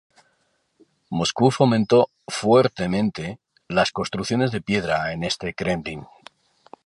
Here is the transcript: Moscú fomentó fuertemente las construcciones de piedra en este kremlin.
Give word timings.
Moscú 1.11 1.51
fomentó 1.51 2.09
fuertemente 2.27 3.39
las 3.67 3.91
construcciones 3.91 4.51
de 4.51 4.59
piedra 4.59 5.11
en 5.13 5.23
este 5.23 5.53
kremlin. 5.53 6.07